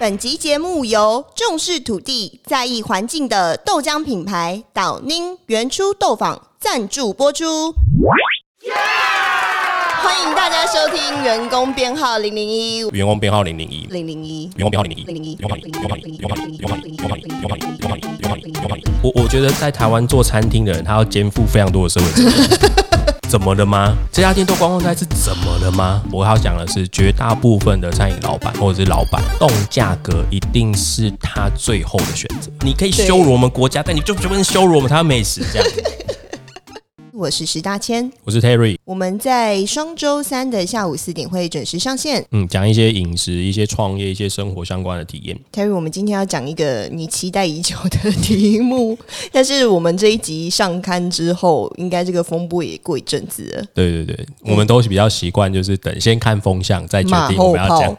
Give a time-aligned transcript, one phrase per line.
[0.00, 7.74] 本集节目由重视土地、在意环境的豆浆品牌岛宁原初豆坊赞助播出。
[10.00, 12.86] 欢迎大家收听，员工编号零零一。
[12.90, 13.88] 员工编号零零一。
[13.90, 14.44] 零零一。
[14.54, 15.04] 员工编号零零一。
[15.06, 15.34] 零零一。
[15.34, 15.74] 零零一。
[15.82, 16.14] 零零一。
[16.14, 16.16] 零零一。
[16.16, 16.58] 零零一。
[16.58, 16.98] 零零一。
[17.42, 18.52] 零零一。
[18.52, 18.84] 零零一。
[19.02, 22.06] 我我觉得在台湾做餐厅的人，他要肩负非常多的社会。
[23.28, 23.94] 怎么了吗？
[24.10, 26.02] 这家店做观光菜是怎么了吗？
[26.10, 32.50] 我要讲的是，绝大部分的餐饮老板或者是老板动价格，一定是他最后的选择。
[32.62, 35.68] 你可以羞辱我们国家，但你就不能羞辱我们台湾美食这样。
[37.18, 42.24] 我是石大千，我是 Terry，我们在双周三的下午四点会准时上线。
[42.30, 45.36] 嗯，讲一些饮食、一些创业、一些生活相关的体验。
[45.52, 48.96] Terry，我们今天要讲一个你期待已久的题目，
[49.32, 53.64] 但是我们这一集上刊之后，应该这个风波也过一阵子了。
[53.74, 57.96] 对对对，我们都是比较习惯，就是等先看风向，再决定我们要讲。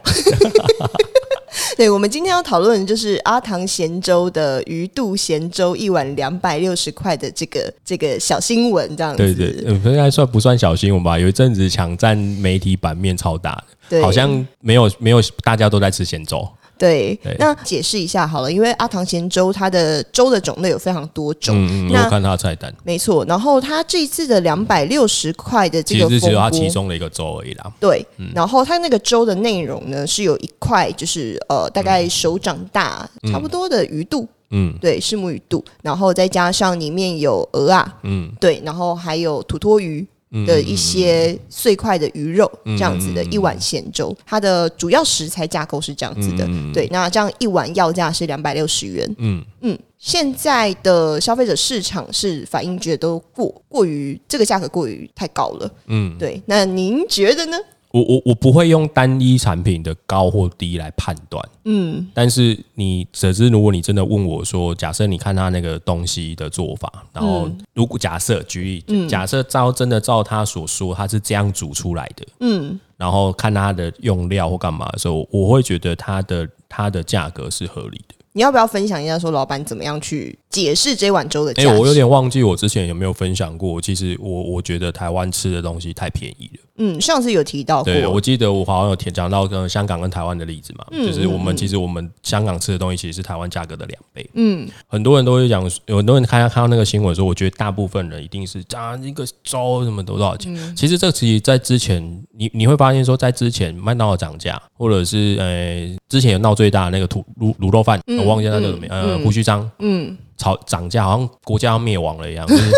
[1.80, 9.34] 对，我们今天要讨论的就是阿唐咸粥的鱼肚咸粥一碗两百六十块的这个这个小新闻，这样子。
[9.34, 11.18] 对对，呃应该算不算小新闻吧？
[11.18, 16.46] 有一阵子抢占媒体版面超大的，好像没有没有大家都在吃咸粥。
[16.80, 17.36] 对对。
[17.38, 23.24] 那解释一下好了，因为阿唐咸粥它的粥的种类有非常多种，嗯嗯，那我看他的菜单，没错。
[23.26, 27.70] 然后它这一次的两百六十块的这个其实是只有它其中的一个粥而已啦。
[27.78, 34.74] 对，然后它那个粥的内容呢是有一块，就是呃大概手掌大、差不多的鱼肚，嗯。
[34.80, 38.32] 对，是母鱼肚，然后再加上里面有鹅啊，嗯。
[38.40, 40.06] 对，然后还有土托鱼。
[40.32, 57.58] 嗯的一些碎块的鱼肉，这样子的一碗咸粥，它的主要食材架构是这样子的，对，那这样一碗要价是两百六十元，嗯，嗯，现在的消费者市场是反应觉得都过过于这个价格过于太高了，嗯，对，那您觉得呢？
[57.92, 67.58] 我我我不会用单一产品的高或低来判断，嗯，但是你只是如果你真的问我说，假设你看他那个东西的做法，然后嗯。
[67.74, 78.14] 如果假设举例，假设照真的照他所说，他是这样煮出来的，嗯，然后看他的用料或干嘛的时候，我会觉得它的它的价格是合理的。
[78.32, 81.80] 你要不要分享一下，说老板怎么样去解释这碗粥的价哎、值？
[81.80, 83.80] 我有点忘记我之前有没有分享过。
[83.80, 86.60] 其实我我觉得台湾吃的东西太便宜了。
[86.82, 94.28] 嗯，上次有提到过，对，我记得我好像有提讲到跟香港跟台湾的例子嘛，嗯就是我们其实我们香港吃的东西其实是台湾价格的两倍。
[94.34, 100.54] 嗯很多人都会讲，有很多人看看到那个新闻说，我觉得大部分人一定是啊一个粥什么都多少钱。
[100.54, 102.02] 嗯其实这其实在之前，
[102.34, 112.72] 你你会发现说，在之前麦当劳涨价，或者是呃之前有闹最大的那个土卤卤肉饭，我忘记那叫什么，呃胡须章嗯炒涨价，好像国家要灭亡了一样，就是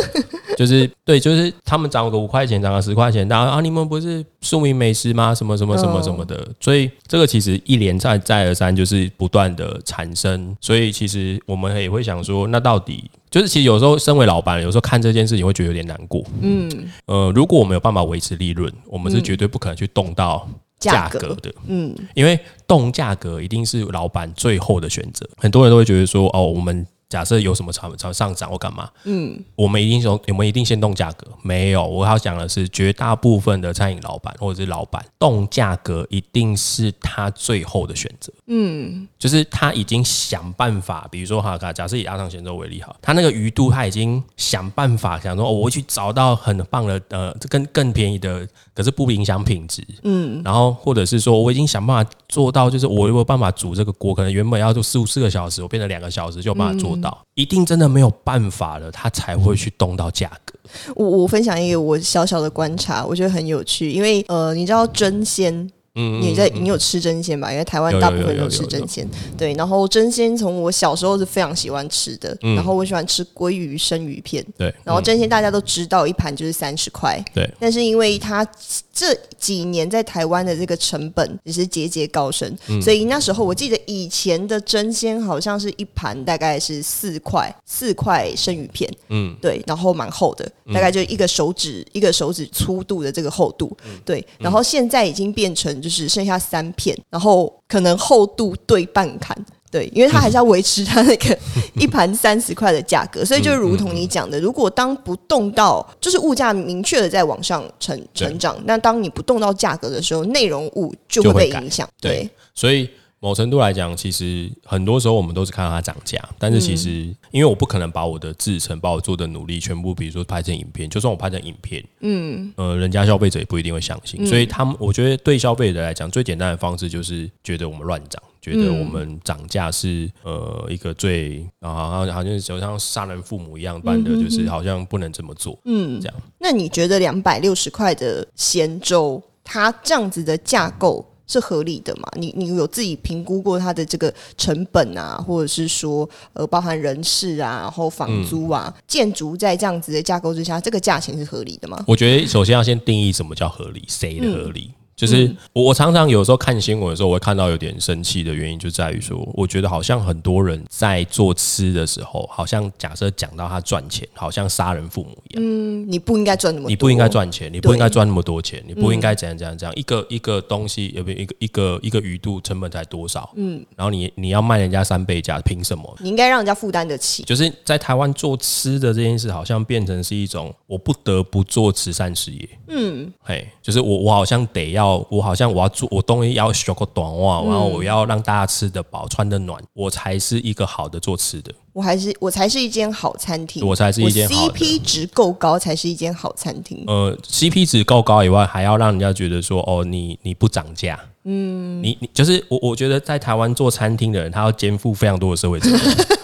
[0.59, 5.33] 就是对，就是他们涨个五块钱，涨个十块钱，然后啊你们不是庶民美食吗？
[5.33, 16.25] 什么什么什么什么的，所以这个其实一连再再而三就是不断的产生，所以其实我们也会想说，那到底就是其实有时候身为老板，有时候看这件事情会觉得有点难过。
[16.41, 16.69] 嗯，
[17.06, 20.47] 呃，如果我们有办法维持利润，我们是绝对不可能去动到
[20.81, 21.55] 价格的。
[21.69, 25.29] 嗯因为动价格一定是老板最后的选择。
[25.37, 31.27] 很多人都会觉得说，哦，我们假设有什么厂厂上涨或干嘛，嗯我们一定从我们一定先动价格？
[31.43, 38.33] 没有，我要讲的是，绝大部分的餐饮老板或者是老板动价格一定是他最后的选择。
[38.47, 49.87] 嗯就是他已经想办法，比如说哈，假设以阿汤咸粥为例哈，他那个鱼肚他已经想办法想说，哦，我会去找到很棒的呃，这更更便宜的，可是不影响品质。
[50.05, 57.21] 嗯然后或者是说，我已经想办法做到，就是我有没有办法煮这个锅，可能原本要做四五四个小时，我变成两个小时就有办法做到。
[57.35, 60.55] 一定真的没有办法了，他才会去动到价格。
[60.95, 65.71] 我我分享一个我小小的观察，我觉得很有趣，因为呃，你知道真鲜。
[65.95, 67.53] 嗯你在你有吃真鲜吧？
[67.53, 69.53] 因为台湾大部分都吃真鲜，对。
[69.55, 72.55] 然后真鲜从我小时候是非常喜欢吃的，嗯。
[72.55, 78.47] 然后我喜欢吃鲑鱼生鱼片，对，然后真鲜大家都知道一盘就是三十块，对，但是因为它
[78.91, 82.81] 这几年在台湾的这个成本也是节节高升，嗯。
[82.81, 89.37] 所以那时候我记得以前的真鲜好像是一盘大概是四块四块生鱼片，嗯。
[89.43, 94.00] 对，然后蛮厚的，大概就一个手指一个手指粗度的这个厚度，嗯。
[94.06, 99.37] 对，然后现在已经变成就是剩下三片，然后可能厚度对半砍。
[99.70, 101.38] 对，因为它还是要维持它那个
[101.81, 111.88] 一盘三十块的价格，所以就如同你讲的，如果当不动到就是物价明确的在往上成成长，那当你不动到价格的时候，内容物就会被影响。
[111.99, 112.87] 对对，所以
[113.23, 116.91] 某程度来讲，其实很多时候我们都是看到它涨价，但是其实
[117.31, 136.17] 因为我不可能把我的制成、把我做的努力全部，比如说拍成影片，就算我拍成影片，嗯，呃，人家消费者也不一定会相信，所以他们我觉得对消费者来讲，最简单的方式就是觉得我们乱涨，觉得我们涨价是呃一个最啊，好像好像就像杀人父母一样般的，就是好像不能这么做，嗯，这样。
[136.41, 141.07] 那你觉得两百六十块的咸粥，它这样子的架构？
[141.27, 142.09] 是合理的嘛？
[142.17, 151.83] 你你有自己评估过它的这个成本啊，或者是说呃，包含人事啊，然后房租啊，建筑在这样子的架构之下，这个价钱是合理的吗？
[151.87, 154.73] 我觉得首先要先定义什么叫合理，谁的合理？
[154.94, 165.43] 就是我，我常常有时候看新闻的时候，我会看到有点生气的原因，就在于说，我觉得好像很多人在做吃的时候，好像假设讲到他赚钱，好像杀人父母一样。
[165.43, 169.75] 嗯，你不应该赚那么多，你不应该赚钱，你不应该赚那么多钱，你不应该怎样怎样怎样。
[169.75, 173.33] 一个一个东西有没有一个一个一个鱼肚成本才多少？
[173.35, 175.97] 嗯，然后你你要卖人家三倍价，凭什么？
[176.00, 177.23] 你应该让人家负担得起。
[177.25, 182.49] 就是在台湾做吃的这件事，好像变成是一种我不得不做慈善事业。
[182.69, 184.81] 嗯，嘿，就是我我好像得要。
[184.87, 191.52] 我好像我要做，我东西要学个短袜，然后我要让大家吃得饱、穿得暖，我才是一个好的做吃的。
[191.73, 196.84] 我还是我才是一间好餐厅，我才是一间 CP 值够高才是一间好餐厅。
[196.87, 205.81] 呃，CP 值够高以外，还要让人家觉得说，哦，你你不涨价，嗯，你你就是我，我觉得在台湾做餐厅的人，他要肩负非常多的社会责任。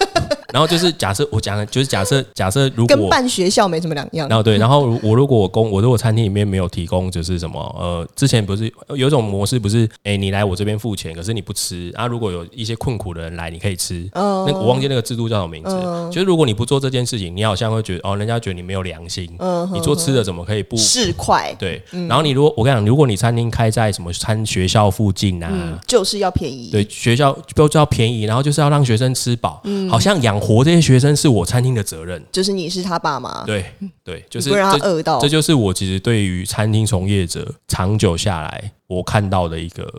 [0.53, 4.29] 然后就是假设我讲的，就是假设假设如果跟办学校没什么两样。
[4.29, 12.06] 然后对，然后我如果我公我如果餐厅里面没有提供，就是什么呃，之前不是有一种模式，不是哎你来我这边付钱，可是你不吃啊？
[12.06, 14.09] 如果有一些困苦的人来，你可以吃。
[14.15, 15.71] 那我忘记那个制度叫什么名字。
[16.11, 19.31] 就是如果你不做这件事情，你好像会觉得哦，人家觉得你没有良心。
[19.39, 19.69] 嗯。
[19.73, 21.55] 你做吃的怎么可以不是快？
[21.59, 21.83] 对。
[22.09, 26.71] 然后你如果我跟你讲，如果你餐厅开在什么餐学校附近啊，就是要便宜。
[26.71, 29.61] 对，学校都要便宜，然后就是要让学生吃饱。
[29.65, 29.91] 嗯。
[29.91, 31.08] 好像养活这些学生。
[31.19, 33.64] 是我餐厅的责任，就是你是他爸妈，对
[34.05, 35.19] 对，就是不让他饿到。
[35.19, 39.93] 这就是我其实对于餐厅从业者长久下来，我看到的一个，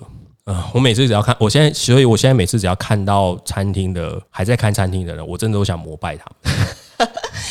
[0.46, 6.66] 呃，我每次只要看，我现在，所以我现在每次只要看到餐厅的还在看餐厅的人，我真的都想膜拜他们。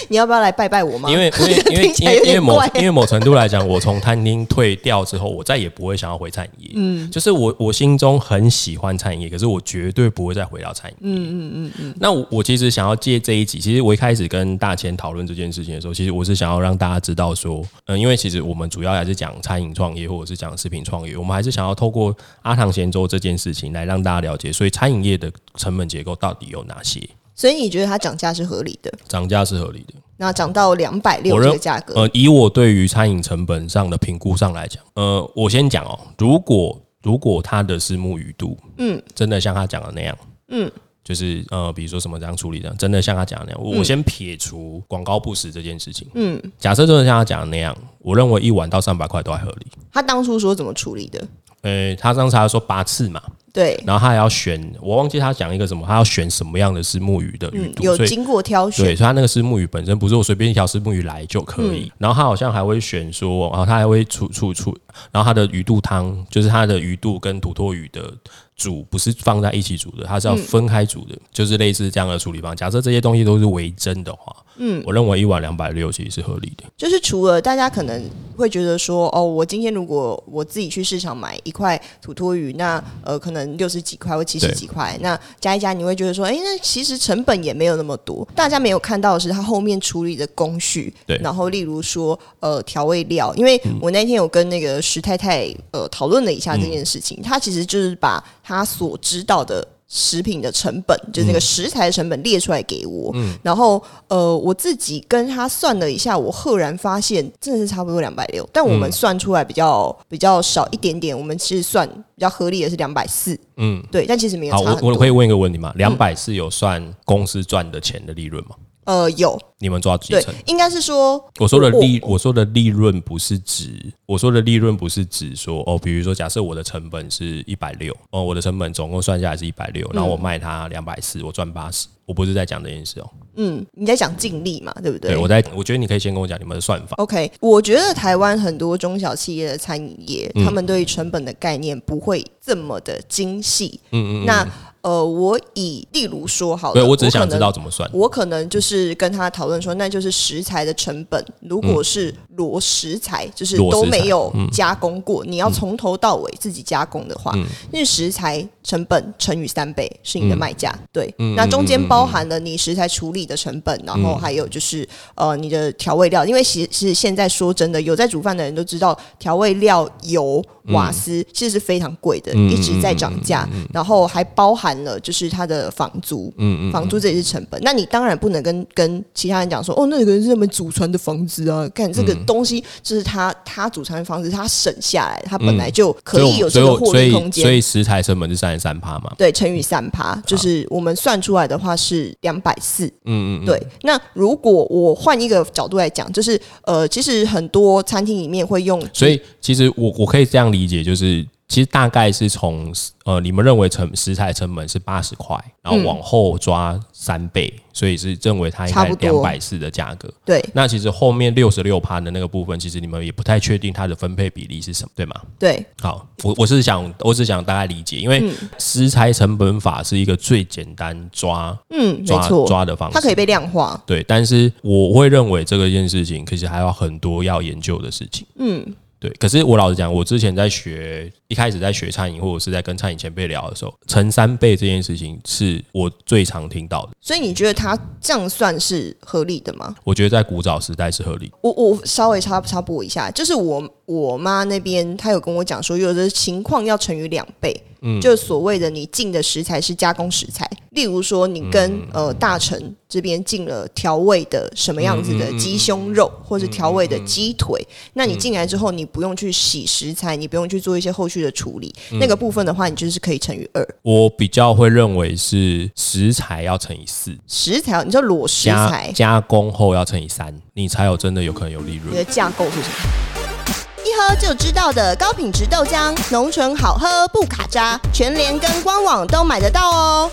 [0.08, 1.10] 你要不要来拜拜我吗？
[1.10, 6.72] 因为因为因为 因为因为某因为某程度来讲，我从餐厅退掉之后，我再也不会想要回餐饮业。
[6.76, 11.18] 嗯，就是我我心中很喜欢餐饮业，可是我绝对不会再回到餐饮业。
[11.18, 11.94] 嗯嗯嗯嗯。
[11.98, 27.00] 那我我其实想要借这一集，其实我一开始跟大千讨论这件事情的时候，其实我是想要让大家知道说，嗯，因为其实我们主要还是讲餐饮创业或者是讲食品创业，我们还是想要透过阿唐咸粥这件事情来让大家了解，所以餐饮业的成本结构到底有哪些。
[27.38, 28.92] 所以你觉得它涨价是合理的？
[29.06, 29.94] 涨价是合理的。
[30.16, 40.18] 那涨到两百六这个价格，呃，以我对于餐饮成本上的评估上来讲，呃，我先讲哦，如果如果它的是木鱼度，嗯，真的像他讲的那样，
[40.48, 40.68] 嗯，
[41.04, 49.68] 就是呃，比如说什么这样处理的，真的像他讲的那样，我先撇除广告不实这件事情，嗯，假设真的像他讲的那样，我认为一碗到三百块都还合理。
[49.92, 51.24] 他当初说怎么处理的？
[51.62, 53.20] 呃，他刚才说八次嘛。
[53.50, 58.84] 对，然后他还要选，我忘记他讲一个什么，他要选什么样的石木鱼的鱼度，有经过挑选。
[58.84, 61.90] 对，所以他那个石木鱼本身不是我随便一条石木鱼来就可以。
[61.98, 64.76] 然后他好像还会选说，然后他还会出出出，
[65.10, 68.12] 然后他的鱼肚汤就是他的鱼肚跟土托鱼的
[68.54, 72.54] 煮不是放在一起煮的，它是要分开煮的，就是类似这样的处理方。
[72.54, 74.36] 假设这些东西都是为真的话。
[74.58, 76.64] 嗯，我认为一碗两百六其实是合理的。
[76.76, 78.02] 就是除了大家可能
[78.36, 88.26] 会觉得说，哦，我今天如果我自己去市场买一块土托鱼，那呃可能六十几块或七十几块，那加一加你会觉得说，哎，那其实成本也没有那么多。
[88.34, 91.16] 大家没有看到的是它后面处理的工序，对。
[91.18, 99.66] 然后例如说，呃，调味料，因为我那天有跟那个石太太呃讨论了一下这件事情，他其实就是把他所知道的。
[99.88, 103.10] 食品的成本，就是那个食材的成本列出来给我，
[103.42, 115.72] 然后呃，我自己跟他算了一下，我赫然发现真的是差不多两百六，但我们算出来比较比较少一点点，我们其实算比较合理的是两百四，嗯，对，但其实没有差我我可以问一个问题吗？
[115.76, 118.56] 两百四有算公司赚的钱的利润吗？
[118.88, 120.34] 呃，有你们抓几成？
[120.46, 133.10] 应该是说，我说的利，我说的利润不是指，我说的利润不是指说，哦，比如说，假设我的成本是一百六，哦，我的成本总共算下来是一百六，然后我卖它两百四，我赚八十，我不是在讲这件事哦。
[133.36, 135.10] 嗯，你在讲净利嘛，对不对？
[135.10, 136.94] 对，我在，我觉得你可以先跟我讲你们的算法。
[136.96, 143.78] OK，我觉得台湾很多中小企业的餐饮业，他们对于成本的概念不会这么的精细。
[143.90, 144.48] 嗯嗯，那。
[144.88, 147.88] 呃，我以例如说好了，对我只想知道怎么算。
[147.92, 151.22] 我可能就是跟他讨论说，那就是食材的成本。
[151.42, 157.34] 如果是裸食材，就是都没有加工过，你要从头到尾自己加工的话，
[157.70, 160.74] 那食材成本乘以三倍是你的卖价。
[160.90, 177.60] 对，那中间包含了你食材处理的成本，然后还有就是呃你的调味料，因为其实现在说真的，有在煮饭的人都知道，调味料、油、瓦斯其实是非常贵的，一直在涨价，然后还包含了就是他的房租，嗯嗯，房租这也是成本。
[177.62, 187.42] 那你当然不能跟跟其他人讲说，哦，那个人是他们祖传的房子啊，看这个东西就是他他祖传的房子，他省下来，他本来就可以有这个获利空间。
[187.44, 189.12] 所以食材成本是三十三趴嘛？
[189.18, 192.86] 对，乘以三趴，就是我们算出来的话是两百四。
[193.04, 193.60] 嗯嗯，对。
[193.82, 202.70] 那如果我换一个角度来讲，就是呃，其实很多餐厅里面会用，所以其实我我可以这样理解，就是其实大概是从
[203.06, 210.12] 呃你们认为成食材成本是八十块，然后往后抓三倍，所以是认为它应该两百四的价格。
[210.26, 215.14] 对那其实后面六十六趴的那个部分，其实你们也不太确定它的分配比例是什么，对吗？
[215.38, 223.82] 对好，我我是想，我是想大概理解，因嗯为食材成本法是一个最简单抓嗯，没抓错，抓的方式，它可以被量化。
[223.86, 228.26] 对，但是我会认为这个件事情其实还有很多要研究的事情。
[228.36, 228.62] 嗯，
[229.00, 236.90] 对，可是我老实讲，我之前在学，一开始在学餐饮或者是在跟餐饮前辈聊的时候，乘三倍这件事情是我最常听到的。
[237.00, 239.74] 所以你觉得它这样算是合理的吗？
[239.84, 241.30] 我觉得在古早时代是合理。
[241.42, 263.68] 我我稍微插插播一下，就是我我妈那边她有跟我讲说，有的情况要乘以两倍，嗯，就所谓的你进的食材是加工食材，例如说你跟、呃大臣这边进了调味的什么样子的鸡胸肉，或是调味的鸡腿，那你进来之后，你不用去洗食材，你不用去做一些后续的处理，那个部分的话，你就是可以乘以二。
[263.82, 271.90] 我比较会认为是食材要乘以四，食材，你说裸食加材，加工后要乘以三，你才有真的有可能有利润。
[271.90, 273.54] 你的架构是什么？
[273.84, 280.10] 一喝就知道的高品质豆浆，浓醇好喝不卡渣，全联跟官网都买得到哦。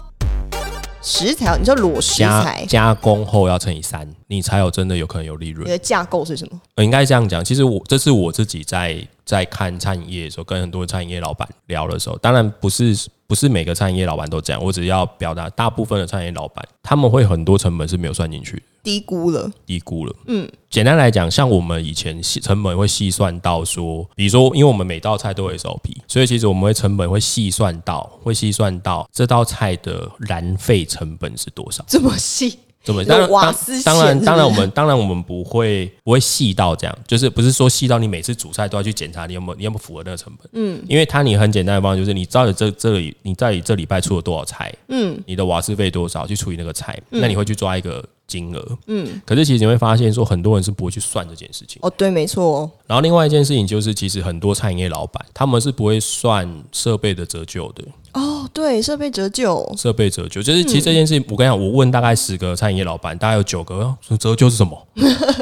[1.06, 5.70] 食材，你说裸食加材，加工后要乘以三，你才有真的有可能有利润你。
[5.70, 6.60] 的架构是什么？
[6.74, 12.98] 呃应该这样讲，其实我这是我自己在在看餐饮业的时候，跟很多餐饮业老板聊的时候，当然不是
[13.28, 20.16] 不是每个餐饮业老板都这样，我只要表达大部分的餐饮业老板，他们会很多成本是没有算进去的，低估了，低估了。
[20.28, 31.84] 嗯，简单来讲，像我们以前细成本会细算到说，比如说，因为我们每道菜都有 SOP，所以其实我们会成本会细算到，会细算到这道菜的燃费成本是多少。
[31.88, 33.04] 这么细，怎么？
[33.04, 40.48] 当然，当当然，当然，我们当然我们不会不会细到这样，就是不是说细到你每次煮菜都要去检查你有没有你有没有符合那个成本。
[40.54, 48.78] 嗯，因为它你很简单的方法就是你到底这这里你到底这礼拜出了多少菜，嗯，你的瓦斯费多少去除以那个菜，那你会去抓一个金额。
[48.88, 51.80] 嗯，可是其实你会发现说很多人是不会去算这件事情。
[51.82, 57.84] 哦，对，没错哦，然后另外一件事情就是，其实很多餐饮业老板他们是不会算设备的折旧的。
[58.14, 64.88] 哦，对，设备折旧，设备折旧，就是其实这件事情，我跟你讲，我问大概十个餐饮业老板，大概有九个说折旧是什么？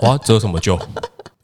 [0.02, 0.78] 我要折什么旧？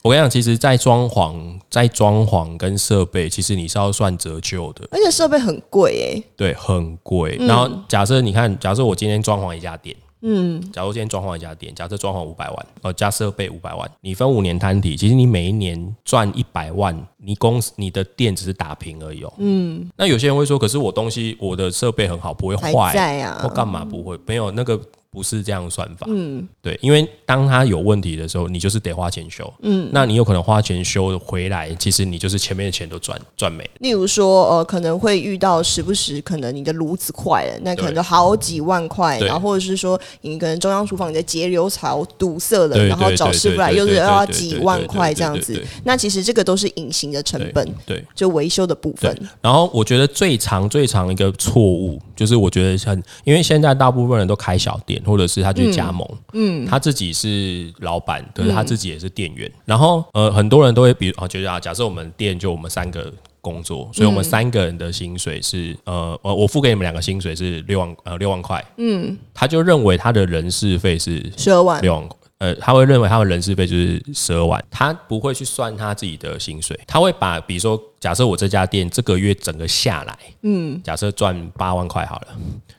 [0.02, 6.24] 我跟你讲，其实，在装潢、在装潢跟设备，其实你是要算折旧的，而且设备很贵诶。
[6.38, 7.36] 对，很贵。
[7.42, 19.34] 然后假设你看，假设我今天装潢一家店，嗯，假如今天装潢一家店，假设装潢五百万，哦，加设备五百万，你分五年摊底，其实你每一年赚一百万，你公司你的店只是打平而已哦。
[19.38, 24.20] 嗯，那有些人会说，可是我东西我的设备很好，不会坏，在啊或干嘛不会？
[24.26, 24.80] 没有那个
[25.12, 26.06] 不是这样算法。
[26.10, 29.52] 嗯，对，因为当他有问题的时候，你就是得花钱修。
[29.62, 33.70] 嗯，那你有可能花钱修回来，其实你就是前面的钱都赚赚没了。
[33.80, 48.04] 例如说，呃，可能会遇到时不时可能你的炉子坏了，那可能就好几万块，然后或者是说你可能中央厨房你的节流槽堵塞了，然后找师傅来又是要几万块这样子那其实这个都是隐形的成本，对。
[48.16, 49.16] 就维修的部分。
[49.42, 59.52] 然后我觉得最长最长一个错误，就是我觉得很，因为现在大部分人都开小店，或者是他去加盟，嗯，他自己是老板，可是他自己也是店员。
[59.66, 63.12] 然后呃，很多人都会比如啊，觉得啊，假设我们店就我们三个。
[63.42, 72.19] 工作，所以我们三个人的薪水是、呃呃，我付给你们两个薪水是六万呃六万块，嗯，他就认为他的人事费是十二万，六万块。
[72.40, 82.28] 呃，他会认为他的人事费就是十二万，他不会去算他自己的薪水，他会把比如说，假设我这家店这个月整个下来，嗯，假设赚八万块好了，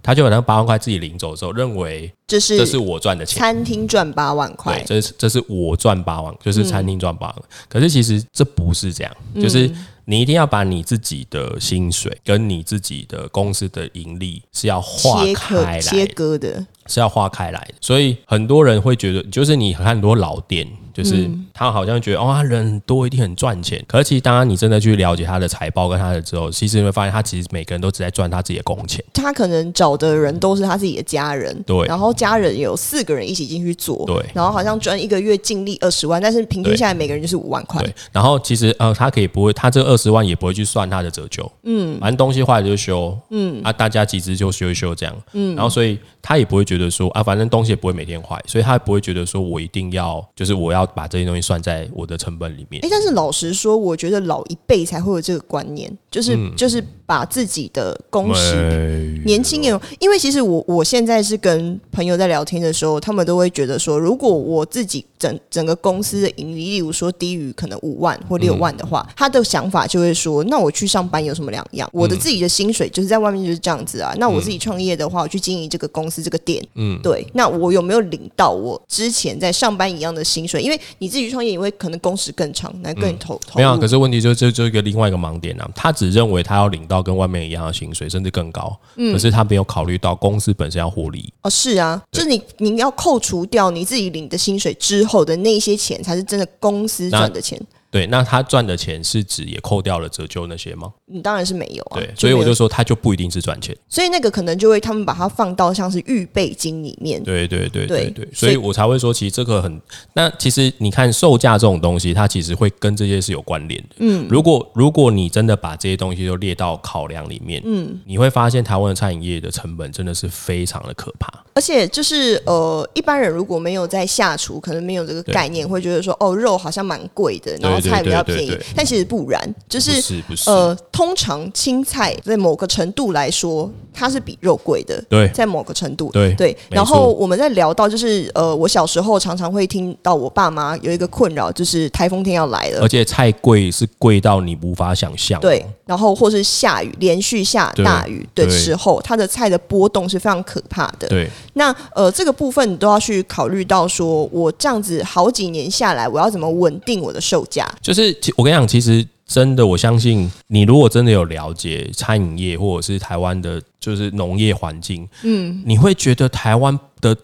[0.03, 4.79] 他就把那八万块自己领走之后，认为这是这是我赚的钱，餐厅赚八万块。
[4.79, 7.43] 对，，这是这是我赚八万，就是餐厅赚八万。
[7.69, 9.71] 可是其实这不是这样，就是
[10.07, 17.75] 你一定要把你自己的薪水跟你自己的公司的盈利是要划开来割切，割的，是要化开来的。
[17.81, 20.67] 所以很多人会觉得，就是你看很多老店，
[21.03, 21.47] 就是嗯。
[21.53, 23.85] 他好像觉得哦，他人很多，一定很赚钱。
[23.87, 29.05] 可是其实当你真的去了解他的财报跟他的之后，其实你会发现，他其实每个人都只在赚他自己的工钱。
[29.13, 31.87] 他可能找的人都是他自己的家人，对。
[31.87, 34.25] 然后家人有四个人一起进去做，对。
[34.33, 52.85] 然后好像赚一个月净利二十万，但是平均下来每个人就是五万块，对，然后其实呃，他可以不会，他这二十万也不会去算他的折旧，嗯，反正东西坏了就修，嗯，啊，大家集资就修一修这样，嗯，然后所以他也不会觉得说啊，反正东西也不会每天坏，所以他也不会觉得说我一定要就是我要把这些东西算在我的成本里面。
[52.85, 56.55] 哎，，但是老实说，我觉得老一辈才会有这个观念，就是、嗯。
[56.57, 58.55] 就是把自己的工时。
[58.55, 71.87] 哎年轻人，因为其实我我现在是跟朋友在聊天的时候，他们都会觉得说，如果我自己整整个公司的盈利，例如说低于可能五万或六万的话，他的想法就会说，那我去上班有什么两样？
[71.93, 74.15] 我的自己的薪水就是在外面就是这样子啊。
[74.17, 80.63] 那我自己创业的话，我去经营这个公司这个店，嗯，对，那我有没有领到我之前在上班一样的薪水？
[80.63, 91.33] 因为你自己创业，你会可能工时更长，那更投投没有啊，可是问题就就就一个另外一个盲点啊，他只认为他要领到跟外面一样的薪水，甚至更高，可是他没有考虑到公司本身要获利。
[91.43, 97.61] 哦，是啊，就是你你要扣除掉你自己领的薪水之后的那些钱，才是真的公司赚的钱。
[97.91, 100.93] 对，那他赚的钱是指也扣掉了折旧那些吗？
[101.07, 103.77] 你当然是没有啊，对，所以我就说他就不一定是赚钱。
[103.89, 107.23] 所以那个可能就会他们把它放到像是预备金里面。
[107.23, 109.81] 对对对对对对，所以所以我才会说，其实这个很。
[110.13, 113.97] 那其实你看售价这种东西，它其实会跟这些是有关联的。
[113.99, 121.29] 嗯，如果如果你真的把这些东西都列到考量里面，嗯，你会发现台湾的餐饮业的成本真的是非常的可怕。
[121.55, 128.57] 而且就是呃，一般人如果没有在下厨，可能没有这个概念，会觉得说哦，肉好像蛮贵的，然后菜比较便宜。
[128.75, 135.03] 但其实不然，就是是不是，呃，通常青菜在某个程度来说，它是比肉贵的。
[135.09, 136.57] 对在某个程度，对对。
[136.69, 145.41] 然后我们在聊到，就是呃，我小时候常常会听到我爸妈有一个困扰，就是台风天要来了而，且菜贵是贵到你无法想象。
[145.41, 151.09] 对，，然后或是下雨，连续下大雨的时候，它的菜的波动是非常可怕的。
[151.09, 157.69] 对那呃，这个部分你都要去考虑到说，我这样子好几年下来，我要怎么稳定我的售价？
[157.83, 167.17] 就是其我跟你讲，其实真的，我相信你如果真的有了解餐饮业或者是台湾的，就是农业环境，嗯，你会觉得台湾的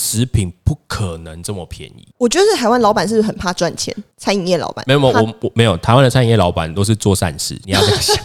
[0.00, 2.06] 食食品不可能这么便宜。
[2.18, 3.94] 我觉得台湾老板是不是很怕赚钱？
[4.18, 5.76] 餐饮业老板没有，没有，我我没有。
[5.78, 8.16] 台湾的餐饮业老板都是做善事，你要这样想。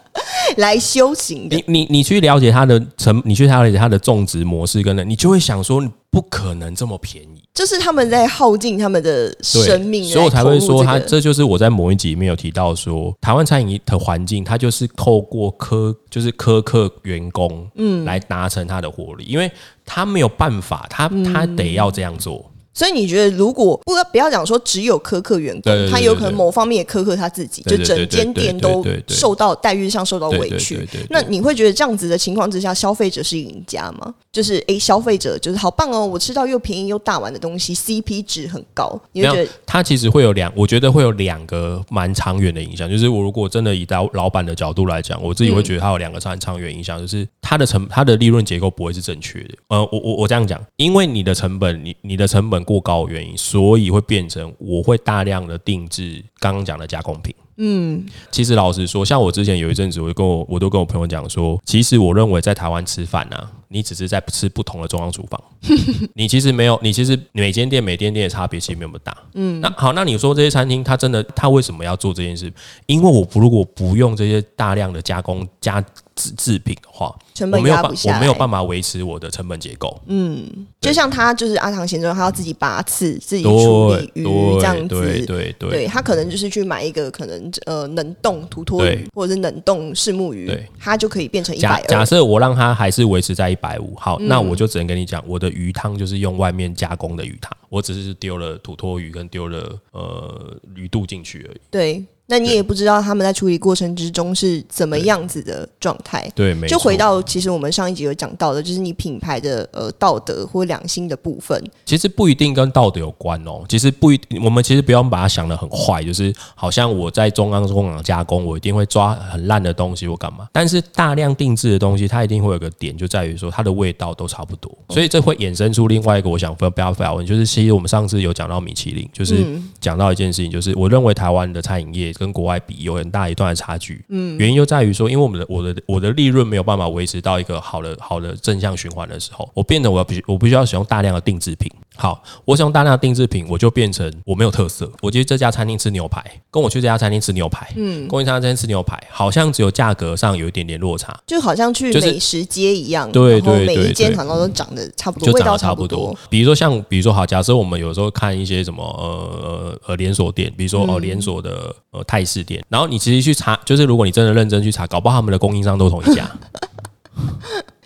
[0.56, 7.37] 来修行的你，你你去了解他的成，你去了解他的种植模式跟呢，你就会想说，你不可能这么便宜。
[7.54, 19.50] 就是他们在耗尽他们的，生命，所以我才会说他，这就是我在某一集里面有提到说，台湾餐饮的环境，它就是透过苛，就是苛刻员工，嗯，来达成他的活力，因为
[19.84, 21.24] 他没有办法，他嗯。
[21.32, 30.86] 他得要这样做，所以你觉得，如果不不要讲说只有苛刻员工，他有可能某方面也苛刻他自己，就整间店都受到待遇上受到委屈。
[31.10, 34.14] 那你会觉得这样子的情况之下，消费者是赢家吗？
[34.30, 42.88] 就是诶，消费者就是好棒哦，我吃到又便宜又大碗的东西，CP 值很高，你会觉得它其实会有两，我觉得会有两个蛮长远的影响。
[42.88, 49.54] 就是我如果真的以老老板的角度来讲，我自己会觉得他有两个长长远影响，就是他的成他的利润结构不会是正确的。
[49.68, 57.34] 呃，我我我这样讲，因为你的成本，你你的成本过高的原因，所以会变成我会大量的定制刚刚讲的加工品。
[57.60, 65.42] 嗯，其实老实说，像我之前有一阵子，我就跟我我都跟我朋友讲说，其实我认为在台湾吃饭啊，你只是在吃不同的中央厨房，
[66.14, 69.16] 你其实没有，你其实每间店每间店的差别其实没有那么大。
[69.34, 72.52] 嗯，那好，那你说这些餐厅，它真的它为什么要做这件事？
[72.86, 75.84] 因为我不如果不用这些大量的加工加
[76.18, 77.84] 制制品的话，成本我没有办。
[77.84, 79.98] 我没有办法维持我的成本结构。
[80.06, 84.88] 嗯就像他就是阿唐先生，他要自己拔刺，自己处理对鱼这样子。
[84.88, 91.86] 对对对对他可能就是去买一个可能呃冷冻土托鱼或者是冷冻石目鱼对，它就可以变成一百二。
[91.86, 101.60] 假设我让它还是维持在一百五，好，嗯那我就只能跟你讲，我的鱼汤就是用外面加工的鱼汤，我只是丢了土托鱼跟丢了呃鱼肚进去而已。
[101.70, 106.30] 对，那你也不知道他们在处理过程之中是怎么样子的状态。
[106.34, 111.58] 对，没错就回到其实我们上一集有讲到的，就是你品牌的呃道德或良心的部分。
[111.86, 113.64] 其实不一定跟道德有关哦。
[113.66, 120.48] 其实不一，我们其实不用把它想得很坏，就是好像我在中央工厂加工，我一定会抓很烂的东西或干嘛。
[120.52, 129.46] 但是大量定制的东西，它一定会有个点，就在于说它的味道都差不多，所以这会衍生出另外一个我想分不要不要问，就是其实我们上次有讲到米其林，就是
[129.80, 134.04] 讲到一件事情，就是我认为台湾的餐饮业跟国外比有很大一段的差距。
[134.08, 141.70] 嗯，原因就在于说，因为我们的我的我的利润没有办法维持到一个好的好的正向循环的时候，我变得我要必须我必须要使用大量的定制品。
[141.98, 144.88] 好，我使用大量的定制品，我就变成我没有特色。
[145.02, 156.16] 我去这家餐厅吃牛排，跟我去这家餐厅吃牛排，嗯，供应商餐厅吃牛排，好像只有价格上有一点点落差，就好像去美食街一样，对对对，每一间好像都长得差不多，味道差不多。
[156.30, 166.30] 比如说像，比如说好，假设我们有时候看一些什么呃呃连锁店，比如说哦连锁的呃泰式店，然后你其实去查，就是如果你真的认真去查，搞不好他们的供应商都同一家。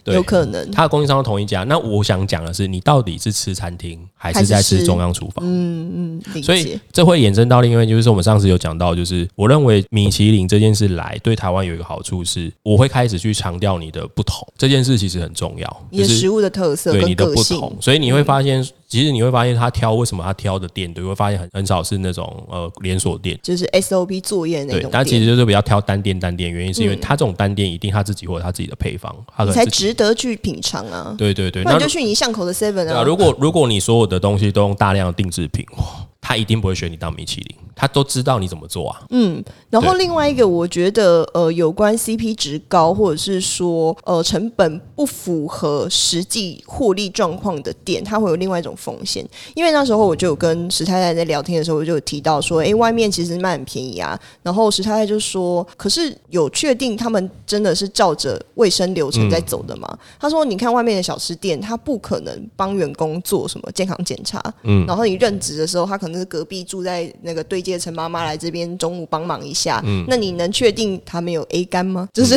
[0.06, 1.64] 有可能，他的供应商都同一家。
[1.64, 5.44] 那我想讲的是，你到底是吃餐厅还是在吃中央厨房？
[5.44, 14.46] 嗯嗯，所以这会衍生到另外，就是我们上次有讲到，就是我认为米其林这件事来对台湾有一个好处是，我会开始去强调你的不同。
[14.56, 17.76] 这件事其实很重要，你的食物的特色，对你的不同。
[17.80, 18.64] 所以你会发现。
[18.92, 24.82] 其实你会发现，他挑为什么他挑的店，你，会发现很很少是那种呃连锁店，就是 SOP 作业那种。
[24.82, 31.14] 对，他其实就是比较挑单店单店，原因是因为他这种单店一定他自己或者他自己的配方，他才值得去品尝啊。
[31.16, 33.02] 对对对，那就去你巷口的 Seven 啊。
[33.02, 36.11] 如果如果你所有的东西都用大量的定制品，哇。
[36.24, 39.02] 他一定不会选你当米其林，他都知道你怎么做啊。
[39.10, 49.28] 嗯，然后另外一个，我觉得呃，有关 CP 值高，或者是说呃成本不符合实际获利状况的店，它会有另外一种风险。
[49.54, 54.18] 因为那时候我就有跟石太太在聊天的时候，我就有提到说，哎，外面其实卖很便宜啊。
[54.44, 59.98] 然后石太太就说，可是有确定他们真的是照着卫生流程在走的吗？
[60.20, 64.40] 他说，你看外面的小吃店，他不可能帮员工做什么健康检查。
[64.62, 66.11] 嗯，然后你任职的时候，他可能。
[66.12, 72.08] 那是隔壁住在那个对接陈妈妈来这边中午帮忙一下，嗯，那你能确定他没有 A 肝吗？
[72.12, 72.36] 就是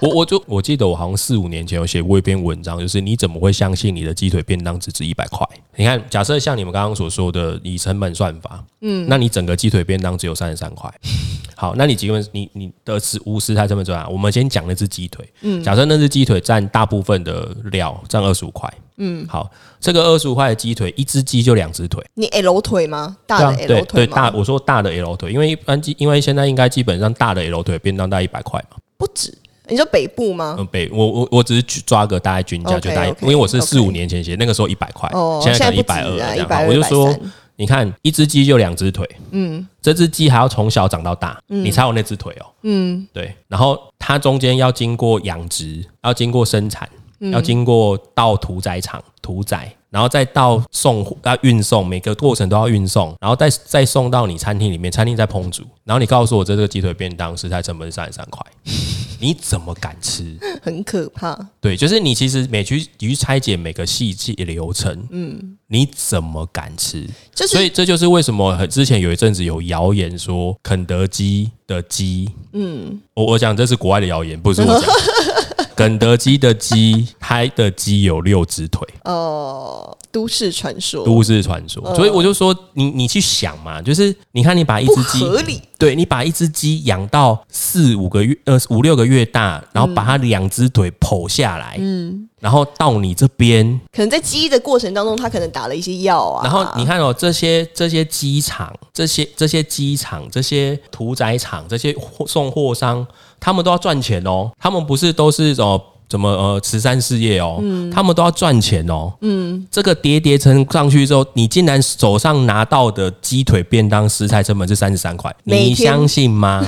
[0.00, 5.46] 我我就我记得我好像四五年前有写过一篇文章，就是你怎么会相信你的鸡腿便当只值一百块？
[5.76, 10.92] 你看，假设像你们刚刚所说的以成本算法，嗯，那你整个鸡腿便当只有三十三块。
[11.54, 14.10] 好，那你几问你你的食无食材成本怎样？
[14.10, 18.72] 我们先讲那只鸡腿，嗯，假设那只鸡腿占大部分的料，占二十五块。
[18.96, 19.50] 嗯，好，
[19.80, 22.04] 这个二十五块的鸡腿，一只鸡就两只腿。
[22.14, 23.16] 你 L 腿吗？
[23.26, 28.76] 大的 L 腿对大，我说大的 L 腿，因为一般鸡，因为现在应该基本上大的 L 腿便当大概一百块嘛。
[28.96, 29.36] 不止，
[29.68, 30.56] 你说北部吗？
[30.58, 35.10] 嗯，北，我我我只是抓个大概均价，就大概，因为我是四五年前写，那个时候一百块，
[35.42, 37.12] 现在一百二，一百我就说，
[37.56, 46.88] 你看一只鸡就两只腿，嗯，这只鸡还要从小长到大，你才有那只腿哦，嗯，对，然后它中间要经过养殖，要经过生产。
[47.30, 58.44] 要经过到屠宰场屠宰，然后再到送要运送，每个过程都要运送，然后再再送到你餐厅里面，餐厅再烹煮，然后你告诉我这个鸡腿便当食材成本是三十三块，
[59.20, 60.36] 你怎么敢吃？
[60.62, 61.38] 很可怕。
[61.60, 67.08] 对，就是你其实每去你去拆解每个细节流程，嗯，你怎么敢吃？
[67.46, 74.82] 所以这就是为什么之前有一阵子有谣言说肯德基的鸡，嗯，我我讲这是国外的谣言，不是我讲。
[75.74, 78.86] 肯德基的鸡，它的鸡有六只腿。
[79.04, 81.94] 哦，都市传说，都市传说。
[81.94, 85.60] 所以我就说，你你去想嘛，就是你看，你把一只鸡，合理。
[85.78, 96.44] 对你把一只鸡养到四五个月，呃，五六个月大，然后把它两只腿剖下来，嗯，然后到你这边，可能在鸡的过程当中，它可能打了一些药啊。
[96.44, 101.92] 然后你看哦，这些这些鸡场，这些这些鸡场，这些屠宰场，这些
[102.26, 103.04] 送货商。
[103.44, 107.60] 他们都要赚钱哦，他们不是都是什么怎么呃慈善事业哦，
[107.92, 109.12] 他们都要赚钱哦。
[109.20, 116.64] 嗯，这个叠叠层上去之后，你竟然手上拿到的鸡腿便当食材成本是三十三块，你相信吗？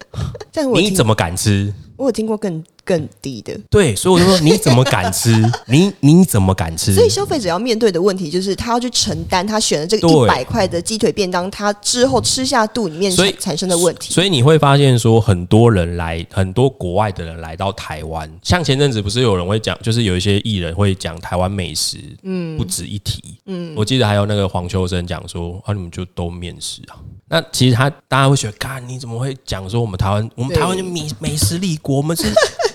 [0.74, 1.72] 你怎么敢吃？
[1.96, 2.62] 我有听过更。
[2.92, 5.30] 更低的，对，所以我就说你怎么敢吃？
[5.66, 6.94] 你你怎么敢吃？
[6.94, 14.12] 所以消费者要面对的问题就是他要去承担他选的这个一百块的鸡腿便当，他之后吃下肚里面所以产生的问题。
[14.12, 27.00] 所以你会发现说，很多人来，很多国外的人来到台湾，像前阵子不是有人会讲，就是有一些艺人会讲台湾美食，嗯，不值一提，嗯，我记得还有那个黄秋生讲说，啊，你们就都面食啊。
[27.30, 32.30] 那其实他大家会觉得，干你怎么会讲说我们台湾，我们台湾就美美食立国，我们是。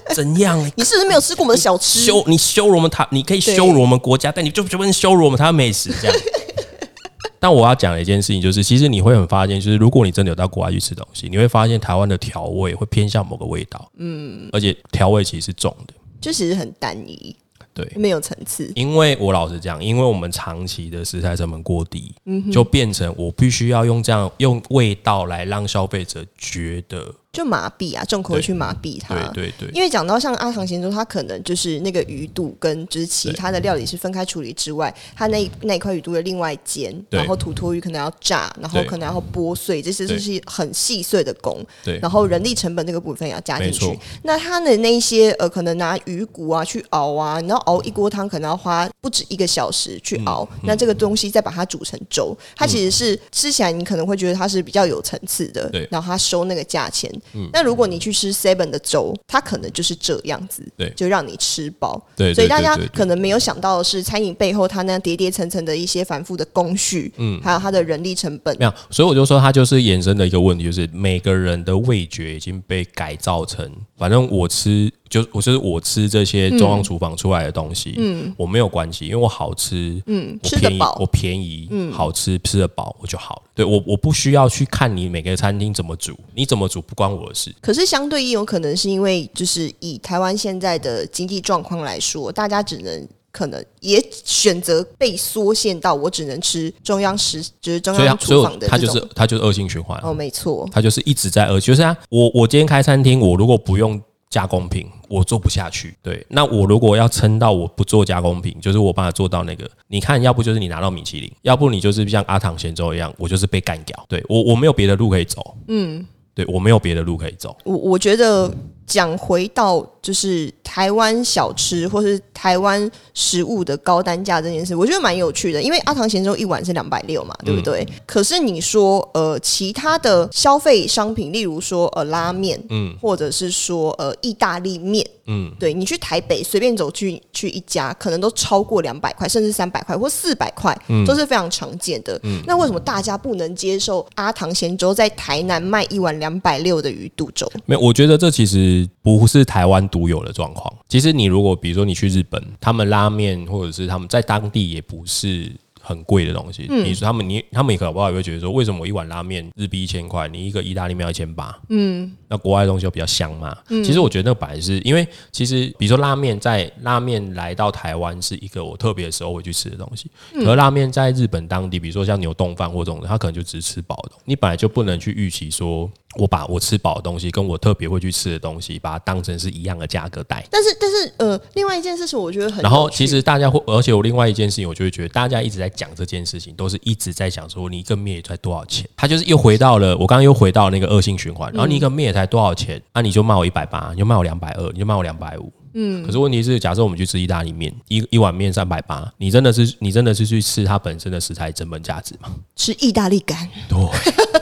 [0.15, 0.59] 怎样？
[0.75, 1.99] 你是不是没有吃过我们的小吃？
[1.99, 6.17] 羞你羞辱我们台，你可以羞辱我们国家，但你就就不能羞辱我们台湾美食这样。
[7.39, 17.35] 但我要讲的一件事情就是，其实你会很发现，就是如果你真的有到国外去吃东西，你会发现台湾的调味会偏向某个味道，嗯，而且调味其实是重的，就其实很单一，
[17.75, 18.71] 对，没有层次。
[18.73, 27.13] 因为我老实讲，因为我们长期的食材成本过低，嗯，就变成我必须要用这样用味道来让消费者觉得。
[27.37, 29.13] 就麻痹啊，重口味去麻痹它。
[29.31, 41.63] 对对对，因为讲到像阿唐咸粥，它可能就是那个鱼肚跟就是其他的料理是分开处理之外，它那那一块鱼肚的另外煎，对然后土托鱼可能要炸，然后可能要剥碎，这些都是很细碎的工。
[41.83, 43.85] 对然后人力成本这个部分也要加进去。
[44.23, 50.49] 那它的那一些呃，可能拿鱼骨啊去熬啊，你要熬一锅汤可能要花不止一个小时去熬。
[50.53, 57.11] 嗯那这个东西再把它煮成粥，它其实是吃起来你可能会觉得它是比较有层次的，对嗯然后它收那个价钱。
[57.53, 60.91] 那如果你去吃 Seven 的粥，它可能就是这样子，对。
[60.95, 62.01] 就让你吃饱。
[62.15, 68.57] 对，所以大家可能没有想到的是，餐饮背后它那叠叠层层的一些繁复的工序，嗯，还有它的人力成本。
[68.57, 81.05] 没，有，所以我就说它就是衍生的一个问题，就是每个人的味觉已经被改造成，反正我吃就我就是我吃这些中央厨房出来的东西，嗯，我没有关系，因为我好吃，嗯，我便宜，吃得饱我。
[81.07, 83.41] 便宜，嗯，好吃，吃得饱我就好了。
[83.55, 87.51] 对我我不需要去看你每个餐厅怎么煮，你怎么煮不关我的事。
[87.59, 98.67] 可是相对也有可能是因为，就是以台湾现在的经济状况来说，大家只能可能也选择被缩限到我只能吃中央食，就是中央厨房的。
[98.67, 105.95] 它就是它就是恶性循环啊，哦，没错，它就是一直在恶，就是啊，我我今天开餐厅，我如果不用加工品，我做不下去。
[106.01, 114.05] 对，那我如果要撑到我不做加工品，就是我把它做到那个，你看，要不就是你拿到米其林，要不你就是像阿唐咸粥一样，我就是被干掉。
[114.09, 117.55] 对我我没有别的路可以走，嗯，对我没有别的路可以走。
[117.63, 118.51] 我我觉得
[118.87, 125.61] 讲回到就是台湾小吃或是台湾食物的高单价这件事，我觉得蛮有趣的。
[125.61, 127.85] 因为阿唐咸粥一碗是两百六嘛，对不对？
[128.05, 142.17] 可是你说呃，其他的消费商品，例如说呃拉面，嗯，或者是说呃意大利面，嗯，对你去台北随便走去去一家，可能都超过两百块，甚至三百块或四百块，都是非常常见的。
[142.23, 147.51] 嗯那为什么大家不能接受阿唐咸粥在台南卖一碗两百六的鱼肚粥？
[147.65, 150.73] 没有，我觉得这其实不是台湾独有的状况。
[150.89, 155.51] 其实你如果比如说你去日本，他们拉面或者是他们在当地也不是。
[155.79, 161.57] 很贵的东西，你说他们你他们也搞不好也会觉得说，为什么我一碗拉面日币一千块，你一个意大利面要一千八？
[161.69, 163.57] 嗯，那国外的东西又比较香嘛。
[163.69, 180.45] 其实我觉得那个本来是因为其实比如说拉面在拉面来到台湾是一个我特别的时候会去吃的东西，可是拉面在日本当地，比如说像牛冻饭或这种的，它可能就只是吃饱的，你本来就不能去预期说我把我吃饱的东西跟我特别会去吃的东西，把它当成是一样的价格带。
[180.49, 195.51] 但是，但是，呃，另外一件事情，我觉得很然后其实大家会，而且我另外一件事情，我就会觉得大家一直在讲这件事情，都是一直在讲说你一个面也才多少钱，他就是又回到了我刚刚又回到那个恶性循环，然后你一个面也才多少钱，那、你就卖我一百八，你就卖我两百二，你就卖我两百五。
[195.73, 202.33] 嗯，可是问题是，假设我们去吃意大利面，一一碗面三百八，你真的是你真的是去吃它本身的食材成本价值吗？
[202.55, 203.77] 吃意大利干，对，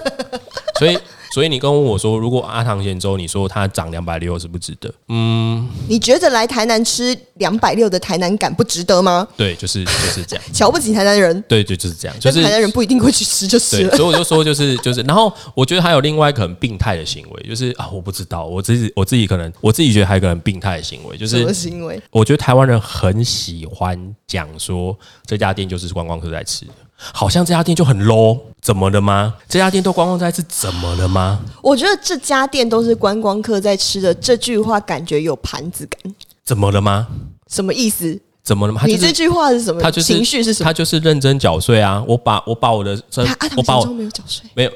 [0.80, 0.98] 所以
[1.36, 4.89] 所以你跟我说，如果阿唐咸粥，你说它涨两百六是不值得？
[5.10, 9.28] 嗯，你觉得来台南吃两百六的台南感不值得吗？
[9.36, 13.86] 对，就是就是这样，瞧不起台南人，对对，就是这样，就是台南人不一定会去吃就是。
[13.98, 22.02] 所以我就说，就是就是，然后我觉得还有另外一个很病态的行为，就是啊，我不知道，我自己我自己可能我自己觉得还有一个很病态的行为，就是什么行为？
[22.12, 29.34] 我觉得台湾人很喜欢讲说这家店就是观光客在吃的，好像这家店就很 low，怎么了吗？
[29.48, 31.40] 这家店都观光在吃，怎么了吗？
[31.62, 36.00] 我觉得这家店都是观光客在吃的，这句话感觉有盘子感，
[36.44, 37.08] 怎么了吗？
[37.50, 38.20] 什么意思？
[38.44, 38.80] 怎么了吗？
[38.82, 39.82] 他就是你这句话是什么？
[39.82, 40.66] 他就是情绪是什么？
[40.66, 42.04] 他就是认真缴税啊！
[42.08, 44.72] 我把我把我的真他阿唐我把我没有缴税，没有，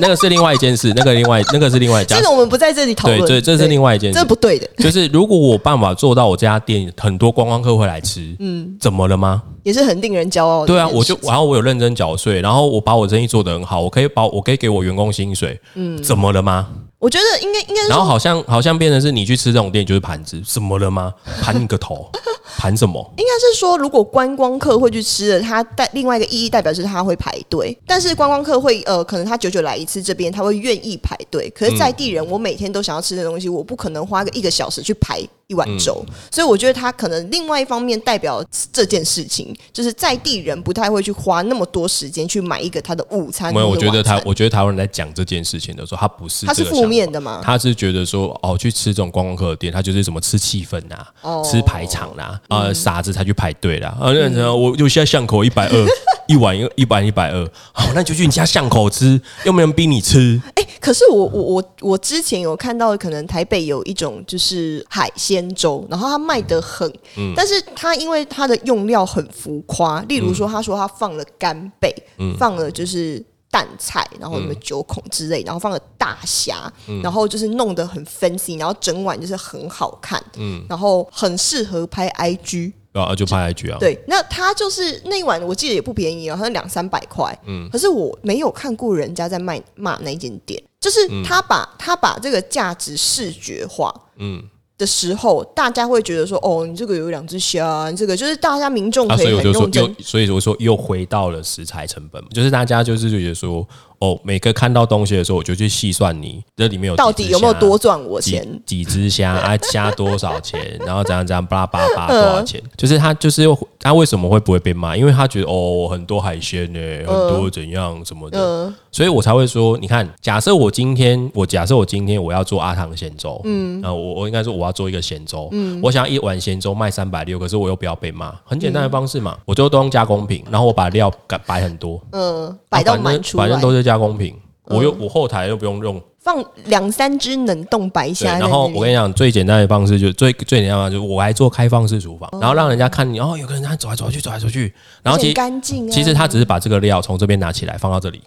[0.00, 3.42] 那个是另外一件事，那个另外那个是另外一家这个我们不在这里讨论对，论。
[3.42, 4.24] 这这是另外一件事这。
[4.24, 9.42] 不对的，就是如果我办法做到我这家店很多观光客会来吃，嗯，怎么了吗？
[9.62, 10.66] 也是很令人骄傲的。
[10.66, 16.68] 对啊，我就然后我有认真缴税，然后我把我生意做得很好，我可以把我可以给我员工薪水，嗯，怎么了吗？
[16.98, 21.14] 我觉得应该应该是，然后好像好像变成是你去吃这种店就是盘子，什么了吗？
[21.40, 22.10] 盘你个头，
[22.56, 22.98] 盘什么？
[23.16, 31.48] 应该是说，如果观光客会去吃的，它代另外一个意义代表是他会排队，但是观光客会呃，可能他久久来一次这边，他会愿意排队。
[31.50, 43.52] 可是在地人，我每天都想要吃的东西，我不可能花个一个小时去排一碗粥，所以我觉得他可能另外一方面代表这件事情，就是在地人不太会去花那么多时间去买一个他的午餐。
[43.52, 47.40] 没有，我觉得他台我觉得台湾人在讲这件事情的时候，他不是他是负面的嘛？
[47.42, 53.96] 他是觉得说，哦，去吃这种观光客的店，他就是什么吃气氛呐、哦吃排场啦、呃，傻子才去排队啦。
[53.98, 55.86] 啊，认成我就现在巷口一百二
[56.26, 60.38] 一碗一一碗一百二，好，那你就去你家巷口吃，又没人逼你吃。
[60.78, 66.90] 哎、可是我我我我之前有看到，可能台北有一种就是海鲜粥，然后它卖的很，
[67.36, 71.94] 但是它因为它的用料很浮夸，例如说他说他放了干贝，
[72.38, 73.24] 放了就是。
[73.50, 76.70] 蛋菜，然后什么九孔之类，然后放了大虾，
[77.02, 82.74] 然后就是弄得很 fancy，然后整碗就是很好看，嗯，然后很适合拍 IG。
[82.92, 83.78] 啊，就拍 IG 啊。
[83.80, 87.36] 对，那他就是那一碗，我记得也不便宜啊，好像两三百块。
[87.46, 93.94] 嗯，可是我没有看过人家在卖骂那间店，就是他把他把这个价值视觉化。
[94.16, 94.42] 嗯。
[94.78, 103.66] 的时候，大家会觉得说：“哦，你这个有两只虾，这个就是大家民众可以很用真。”所以我说又回到了食材成本，就是大家就是觉得说。
[104.00, 108.46] 哦，每个看到东西的时候，我就去细算你这里面有到底有没有多赚我钱？
[108.64, 110.78] 几只虾 啊，虾多少钱？
[110.86, 112.62] 然后怎样怎样，巴拉巴拉多少钱？
[112.76, 113.44] 就是他就是
[113.78, 114.96] 他为什么会不会被骂？
[114.96, 131.12] 因为他觉得哦，很多海鲜呢，很多怎样什么的，所以我才会说，你看，假设我今天我假设我今天我要做阿汤咸粥，嗯，啊，我我应该说我要做一个咸粥，嗯，我想一碗咸粥卖三百六，可是我又不要被骂，很简单的方式嘛，我就都用加工品，然后我把料
[131.44, 133.87] 摆很多，嗯，摆到满出反正都是。
[133.88, 134.34] 加工品，
[134.66, 138.38] 我又我后台又不用用，放两三只冷冻白虾。
[138.38, 145.90] 然后我跟你讲，最简单的方式就最最简单的，就是我来做开放式厨房，然后让人家看你，哦，有个人在走来走去，走来走去，然后其实干净。
[145.90, 148.20] 其实他只是把这个料从这边拿起来放到这里，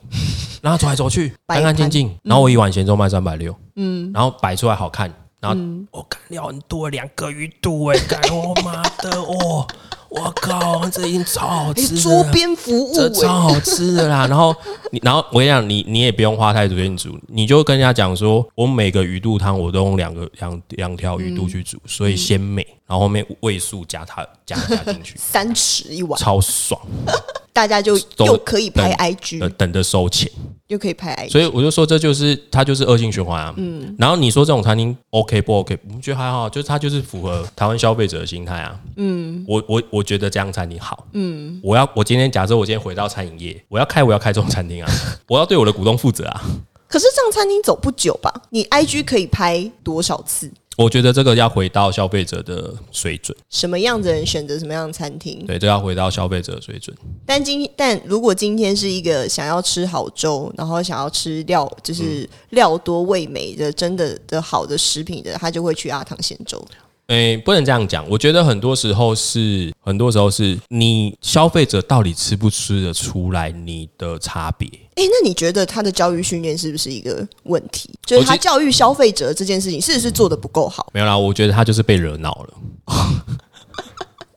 [0.63, 2.11] 然后走来走去，干干净净。
[2.23, 5.57] 然后我一碗咸粥卖三百六，嗯，然后摆出来好看，然后
[5.91, 7.99] 我干料很多，两个鱼肚哎，
[8.33, 9.67] 我妈的哦。
[10.11, 12.01] 我靠，这已经超好吃了！
[12.01, 14.27] 桌边服务，这超好吃的啦。
[14.29, 14.53] 然后
[14.91, 22.65] 你，然后我跟你讲，你你也不用花太多时间煮，你就跟人家讲说，我每个鱼肚汤我都用两个两两条鱼肚去煮，所以鲜美。
[22.91, 26.77] 然后后面位数加它加加进去， 三尺一碗，超爽。
[27.53, 30.29] 大家就又可以拍 IG，等着收钱，
[30.67, 31.29] 又可以拍 IG。
[31.29, 33.53] 所以我就说，这就是它就是恶性循环啊。
[33.55, 33.95] 嗯。
[33.97, 35.77] 然后你说这种餐厅 OK 不 OK？
[35.87, 38.77] 我们觉得还好，就是它就是符合台湾消费者的心态啊。
[38.97, 39.45] 嗯。
[39.47, 41.07] 我我我觉得这样餐厅好。
[41.13, 41.61] 嗯。
[41.63, 44.91] 我要我今天假设我今天回到餐饮业，我要开我要开这种餐厅啊，
[45.29, 46.41] 我要对我的股东负责啊。
[46.89, 48.33] 可是这样餐厅走不久吧？
[48.49, 50.51] 你 IG 可以拍多少次？
[50.77, 55.45] 我觉得这个要回到消费者的水准，什么样的人选择什么样的餐厅？
[55.45, 56.95] 对，都要回到消费者的水准。
[57.25, 66.63] 但今但如果今天是一个想要吃好粥，然后想要吃料，就是料多味美的真的的好的食品的，他就会去阿汤鲜粥。
[67.11, 68.07] 诶，不能这样讲。
[68.09, 74.65] 我觉得很多时候是，很多时候是你消费者到底吃不吃得出来你的差别。
[74.95, 77.89] 诶，那你觉得他的教育训练是不是一个问题？
[78.05, 80.87] 就是他教育消费者这件事情，是不是做的不够好？
[80.93, 82.53] 没有啦，我觉得他就是被惹恼了。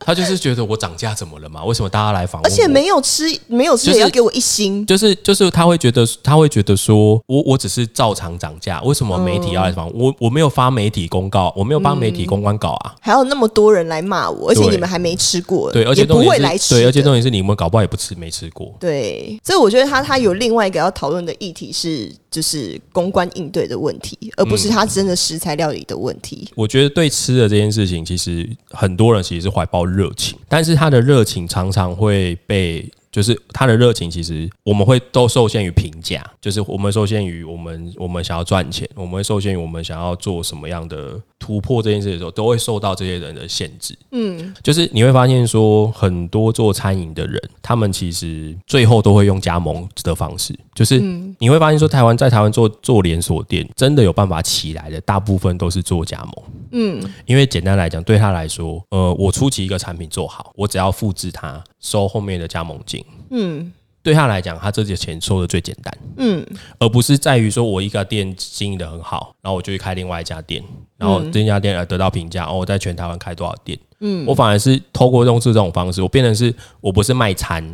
[0.05, 1.64] 他就是觉得我涨价怎么了嘛？
[1.64, 2.51] 为什么大家来访问？
[2.51, 4.85] 而且没有吃，没有吃也要给我一星。
[4.87, 9.90] 就是就是他会觉得他会觉得说我我只是照常涨价，为什么媒体要来访？
[9.95, 12.95] 我我没有发媒体公告，我没有帮媒体公关稿啊。
[13.01, 16.75] 还有那么多人来骂我，而且你们还没吃过，对，而且不会来吃。
[16.75, 18.75] 对，而且重点是你们搞不好也不吃，没吃过。
[18.79, 26.49] 对，所以我觉得他他有另外一个要讨论的议题是，就是公关应对的问题，而不是他真的食材料理的问题。
[26.57, 29.85] 我觉得对吃的这件事情，其实很多人其实是怀抱。
[29.85, 41.22] 热情，但是他的热情常常会被，就是他的热情，其实我们会都受限于评价，就是我们受限于我们我们想要赚钱，我们会受限于我们想要做什么样的。
[41.38, 43.94] 突破这件事的时候，都会受到这些人的限制。
[44.12, 50.59] 嗯，就是你会发现说，很多做餐饮的人，他们其实最后都会用加盟的方式。
[50.74, 50.98] 就是
[51.38, 56.33] 你会发现说，台湾在台湾做做连锁店，真的有办法起来的，大部分都是做加盟。
[56.72, 63.05] 嗯，因为简单来讲，对他来说，呃，我初期一个产品做好，我只要复制它，收后面的加盟金。
[63.31, 63.73] 嗯。
[64.03, 66.47] 对他来讲，他这些钱收的最简单，嗯，
[66.79, 70.62] 而不是在于说我一个店经营的很好，然后我就去开另外一家店，
[70.99, 77.66] 然后这家店而得到评价，哦，我在全台湾开多少店，嗯，我反而是透过用这种方式，我变成是我不是卖餐。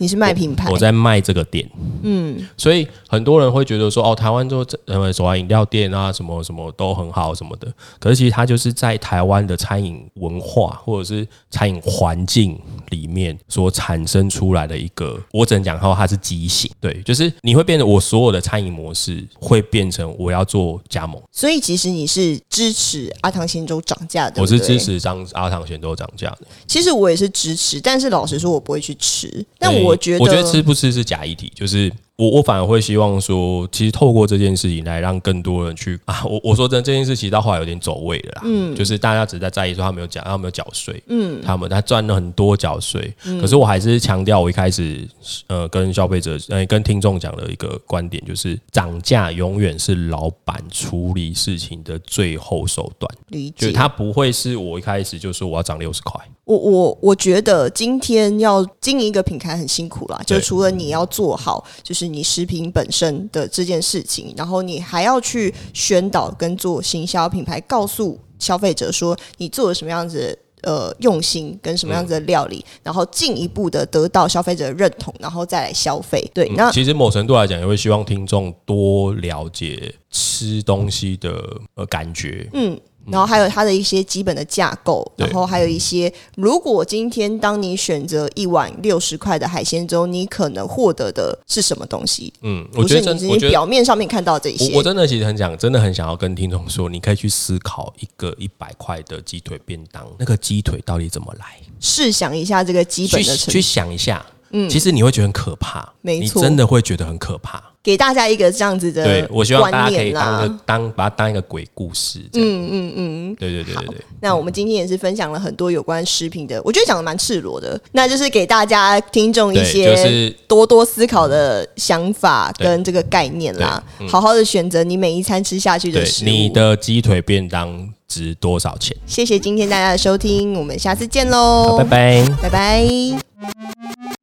[0.00, 1.68] 你是卖品牌，我在卖这个店，
[2.02, 7.66] 嗯，所以很多人会觉得说，哦，台湾做呃手玩饮料店啊，什么什么都很好，什么的。
[7.98, 12.56] 可是其实它就是在台湾的餐饮文化或者是餐饮环境
[12.90, 21.20] 里面所产生出来的一个，我只能讲说它是畸形，对，就是你会变得我所有的餐饮模式会变成我要做加盟。
[21.32, 26.46] 所以其实你是支持阿唐咸粥涨价的，我是支持张阿唐咸粥涨价的。
[26.68, 29.87] 其实我也是支持，但是老实说，我不会去吃，但我。
[29.88, 31.92] 我觉得，我觉得吃不吃是假议题，就是。
[32.18, 45.08] 我我反而会希望说，其实透过这件事情来让更多人去啊，我我说真这件事其实到后来有点走位了啦，嗯，就是大家只在在意说他没有缴，他没有缴税，嗯，他们他赚了很多缴税，可是我还是强调我一开始
[45.46, 62.07] 呃跟消费者呃跟听众讲的一个观点，就是涨价永远是老板处理事情的最后手段，理解，他不会是我一开始就说我要涨六十块，我我我觉得今天要经营一个品牌很辛苦啦，就除了你要做好，就是。
[62.08, 70.38] 你食品本身的这件事情，然后你还要去宣导跟做行销品牌，告诉消费者说你做了什么样子的。
[70.62, 76.20] 呃，用心跟什么样子的料理，然后进一步的得到消费者的认同，然后再来消费。
[76.34, 81.40] 对，那其实某程度来讲，也会希望听众多了解吃东西的
[81.76, 82.50] 呃感觉。
[82.54, 82.76] 嗯，
[83.10, 92.32] 然后还有它的一些基本的架构，然后还有一些，如果今天当你选择一碗六十块的海鲜粥，你可能获得的是什么东西？
[92.42, 101.44] 嗯，我觉得你表面上面看到这些，我真的其实很想，真的很想要跟听众说，你可以去思考一个一百块的鸡腿便当，那个鸡腿到底怎么来？
[101.80, 104.24] 试想一下这个基本的，去想一下。
[104.50, 107.62] 嗯，其实你会觉得很可怕，没错，你真的会觉得很可怕。
[107.88, 112.18] 给大家一个这样子的，对我希望大家可以当个当把它当一个鬼故事。
[112.34, 113.96] 嗯嗯嗯，对对对对对。
[114.20, 117.80] 那我们今天也是分享了很多有关食品的，我觉得讲的蛮赤裸的。
[117.92, 123.82] 那就是给大家听众一些多多思考的想法跟这个概念啦。
[124.06, 126.28] 好好的选择你每一餐吃下去的食物。
[126.28, 128.94] 你的鸡腿便当值多少钱？
[129.06, 131.78] 谢谢今天大家的收听，我们下次见喽！
[131.78, 134.17] 拜拜，拜拜。